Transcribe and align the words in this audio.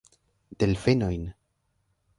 Delfenojn! 0.63 1.31